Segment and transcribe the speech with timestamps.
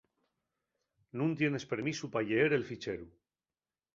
[1.21, 3.07] Nun tienes permisu pa lleer el ficheru.